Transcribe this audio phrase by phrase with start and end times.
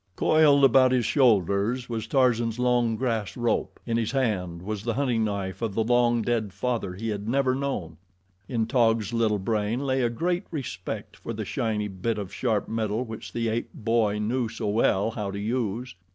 [0.15, 5.23] Coiled about his shoulders was Tarzan's long grass rope, in his hand was the hunting
[5.23, 7.97] knife of the long dead father he had never known.
[8.49, 13.03] In Taug's little brain lay a great respect for the shiny bit of sharp metal
[13.05, 15.93] which the ape boy knew so well how to use.